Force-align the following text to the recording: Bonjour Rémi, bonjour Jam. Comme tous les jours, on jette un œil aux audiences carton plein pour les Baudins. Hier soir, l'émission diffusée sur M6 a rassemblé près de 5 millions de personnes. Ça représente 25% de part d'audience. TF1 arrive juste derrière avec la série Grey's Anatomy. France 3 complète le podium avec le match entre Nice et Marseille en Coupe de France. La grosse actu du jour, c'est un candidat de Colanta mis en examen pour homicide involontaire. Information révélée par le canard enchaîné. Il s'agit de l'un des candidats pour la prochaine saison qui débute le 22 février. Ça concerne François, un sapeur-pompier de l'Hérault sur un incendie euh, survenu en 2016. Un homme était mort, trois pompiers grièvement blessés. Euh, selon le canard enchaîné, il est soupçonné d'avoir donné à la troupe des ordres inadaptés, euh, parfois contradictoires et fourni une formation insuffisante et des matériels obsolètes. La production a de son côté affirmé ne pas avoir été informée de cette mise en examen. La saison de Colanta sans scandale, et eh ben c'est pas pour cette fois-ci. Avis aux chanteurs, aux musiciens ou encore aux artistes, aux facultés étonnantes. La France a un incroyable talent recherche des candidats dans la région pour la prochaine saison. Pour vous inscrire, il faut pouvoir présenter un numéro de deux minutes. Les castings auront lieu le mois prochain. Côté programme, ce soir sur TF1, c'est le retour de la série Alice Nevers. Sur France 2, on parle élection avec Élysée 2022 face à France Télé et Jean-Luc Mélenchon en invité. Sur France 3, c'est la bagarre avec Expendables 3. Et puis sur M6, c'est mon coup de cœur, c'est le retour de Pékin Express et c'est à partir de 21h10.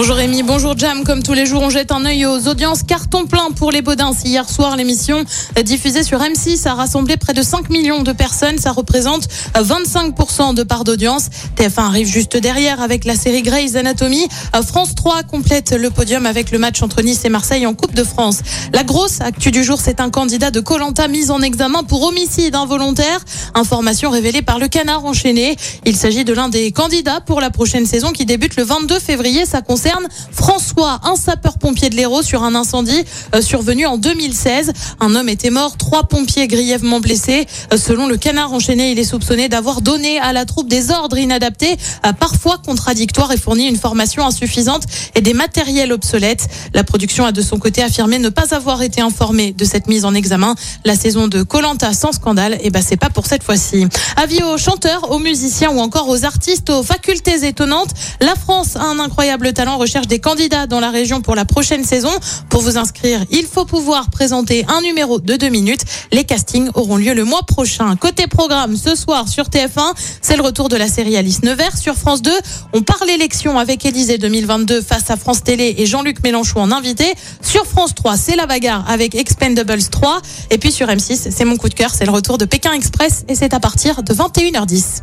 Bonjour 0.00 0.14
Rémi, 0.14 0.44
bonjour 0.44 0.78
Jam. 0.78 1.02
Comme 1.02 1.24
tous 1.24 1.32
les 1.32 1.44
jours, 1.44 1.60
on 1.60 1.70
jette 1.70 1.90
un 1.90 2.04
œil 2.04 2.24
aux 2.24 2.46
audiences 2.46 2.84
carton 2.84 3.26
plein 3.26 3.50
pour 3.50 3.72
les 3.72 3.82
Baudins. 3.82 4.12
Hier 4.24 4.48
soir, 4.48 4.76
l'émission 4.76 5.24
diffusée 5.64 6.04
sur 6.04 6.20
M6 6.20 6.68
a 6.68 6.74
rassemblé 6.74 7.16
près 7.16 7.32
de 7.32 7.42
5 7.42 7.68
millions 7.68 8.04
de 8.04 8.12
personnes. 8.12 8.58
Ça 8.58 8.70
représente 8.70 9.26
25% 9.56 10.54
de 10.54 10.62
part 10.62 10.84
d'audience. 10.84 11.30
TF1 11.56 11.80
arrive 11.80 12.06
juste 12.06 12.36
derrière 12.36 12.80
avec 12.80 13.04
la 13.04 13.16
série 13.16 13.42
Grey's 13.42 13.74
Anatomy. 13.74 14.28
France 14.64 14.94
3 14.94 15.24
complète 15.24 15.72
le 15.72 15.90
podium 15.90 16.26
avec 16.26 16.52
le 16.52 16.60
match 16.60 16.80
entre 16.80 17.02
Nice 17.02 17.24
et 17.24 17.28
Marseille 17.28 17.66
en 17.66 17.74
Coupe 17.74 17.94
de 17.94 18.04
France. 18.04 18.38
La 18.72 18.84
grosse 18.84 19.20
actu 19.20 19.50
du 19.50 19.64
jour, 19.64 19.80
c'est 19.80 19.98
un 19.98 20.10
candidat 20.10 20.52
de 20.52 20.60
Colanta 20.60 21.08
mis 21.08 21.32
en 21.32 21.42
examen 21.42 21.82
pour 21.82 22.04
homicide 22.04 22.54
involontaire. 22.54 23.18
Information 23.54 24.10
révélée 24.10 24.42
par 24.42 24.60
le 24.60 24.68
canard 24.68 25.04
enchaîné. 25.04 25.56
Il 25.84 25.96
s'agit 25.96 26.24
de 26.24 26.32
l'un 26.32 26.48
des 26.48 26.70
candidats 26.70 27.20
pour 27.20 27.40
la 27.40 27.50
prochaine 27.50 27.84
saison 27.84 28.12
qui 28.12 28.26
débute 28.26 28.54
le 28.54 28.62
22 28.62 29.00
février. 29.00 29.44
Ça 29.44 29.60
concerne 29.60 29.87
François, 30.32 31.00
un 31.04 31.16
sapeur-pompier 31.16 31.90
de 31.90 31.96
l'Hérault 31.96 32.22
sur 32.22 32.42
un 32.42 32.54
incendie 32.54 33.04
euh, 33.34 33.40
survenu 33.40 33.86
en 33.86 33.98
2016. 33.98 34.72
Un 35.00 35.14
homme 35.14 35.28
était 35.28 35.50
mort, 35.50 35.76
trois 35.76 36.04
pompiers 36.04 36.46
grièvement 36.46 37.00
blessés. 37.00 37.46
Euh, 37.72 37.76
selon 37.76 38.06
le 38.06 38.16
canard 38.16 38.52
enchaîné, 38.52 38.92
il 38.92 38.98
est 38.98 39.04
soupçonné 39.04 39.48
d'avoir 39.48 39.80
donné 39.80 40.18
à 40.18 40.32
la 40.32 40.44
troupe 40.44 40.68
des 40.68 40.90
ordres 40.90 41.18
inadaptés, 41.18 41.76
euh, 42.06 42.12
parfois 42.12 42.58
contradictoires 42.58 43.32
et 43.32 43.36
fourni 43.36 43.66
une 43.66 43.76
formation 43.76 44.26
insuffisante 44.26 44.84
et 45.14 45.20
des 45.20 45.34
matériels 45.34 45.92
obsolètes. 45.92 46.48
La 46.74 46.84
production 46.84 47.24
a 47.24 47.32
de 47.32 47.42
son 47.42 47.58
côté 47.58 47.82
affirmé 47.82 48.18
ne 48.18 48.28
pas 48.28 48.54
avoir 48.54 48.82
été 48.82 49.00
informée 49.00 49.52
de 49.52 49.64
cette 49.64 49.86
mise 49.86 50.04
en 50.04 50.14
examen. 50.14 50.54
La 50.84 50.96
saison 50.96 51.28
de 51.28 51.42
Colanta 51.42 51.92
sans 51.92 52.12
scandale, 52.12 52.54
et 52.54 52.60
eh 52.64 52.70
ben 52.70 52.82
c'est 52.86 52.96
pas 52.96 53.10
pour 53.10 53.26
cette 53.26 53.42
fois-ci. 53.42 53.86
Avis 54.16 54.42
aux 54.42 54.58
chanteurs, 54.58 55.10
aux 55.10 55.18
musiciens 55.18 55.70
ou 55.70 55.80
encore 55.80 56.08
aux 56.08 56.24
artistes, 56.24 56.70
aux 56.70 56.82
facultés 56.82 57.46
étonnantes. 57.46 57.90
La 58.20 58.34
France 58.34 58.76
a 58.76 58.82
un 58.82 58.98
incroyable 58.98 59.52
talent 59.52 59.77
recherche 59.78 60.06
des 60.06 60.18
candidats 60.18 60.66
dans 60.66 60.80
la 60.80 60.90
région 60.90 61.20
pour 61.20 61.34
la 61.34 61.44
prochaine 61.44 61.84
saison. 61.84 62.10
Pour 62.50 62.60
vous 62.60 62.76
inscrire, 62.76 63.24
il 63.30 63.46
faut 63.46 63.64
pouvoir 63.64 64.10
présenter 64.10 64.64
un 64.68 64.80
numéro 64.82 65.20
de 65.20 65.36
deux 65.36 65.48
minutes. 65.48 65.82
Les 66.12 66.24
castings 66.24 66.68
auront 66.74 66.96
lieu 66.96 67.14
le 67.14 67.24
mois 67.24 67.42
prochain. 67.42 67.96
Côté 67.96 68.26
programme, 68.26 68.76
ce 68.76 68.94
soir 68.94 69.28
sur 69.28 69.44
TF1, 69.44 69.94
c'est 70.20 70.36
le 70.36 70.42
retour 70.42 70.68
de 70.68 70.76
la 70.76 70.88
série 70.88 71.16
Alice 71.16 71.42
Nevers. 71.42 71.76
Sur 71.76 71.94
France 71.94 72.22
2, 72.22 72.30
on 72.74 72.82
parle 72.82 73.08
élection 73.10 73.58
avec 73.58 73.86
Élysée 73.86 74.18
2022 74.18 74.82
face 74.82 75.10
à 75.10 75.16
France 75.16 75.42
Télé 75.42 75.74
et 75.78 75.86
Jean-Luc 75.86 76.22
Mélenchon 76.22 76.60
en 76.60 76.72
invité. 76.72 77.14
Sur 77.42 77.64
France 77.66 77.94
3, 77.94 78.16
c'est 78.16 78.36
la 78.36 78.46
bagarre 78.46 78.88
avec 78.88 79.14
Expendables 79.14 79.82
3. 79.82 80.20
Et 80.50 80.58
puis 80.58 80.72
sur 80.72 80.88
M6, 80.88 81.30
c'est 81.30 81.44
mon 81.44 81.56
coup 81.56 81.68
de 81.68 81.74
cœur, 81.74 81.90
c'est 81.94 82.04
le 82.04 82.12
retour 82.12 82.38
de 82.38 82.44
Pékin 82.44 82.72
Express 82.72 83.24
et 83.28 83.34
c'est 83.34 83.54
à 83.54 83.60
partir 83.60 84.02
de 84.02 84.12
21h10. 84.12 85.02